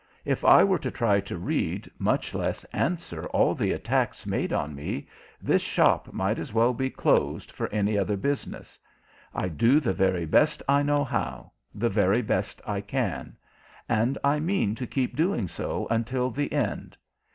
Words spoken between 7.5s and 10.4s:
for any other business. I do the very